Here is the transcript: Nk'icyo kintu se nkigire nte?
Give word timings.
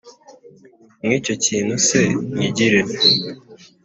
Nk'icyo 1.05 1.33
kintu 1.45 1.75
se 1.87 2.01
nkigire 2.33 2.79
nte? 2.87 3.07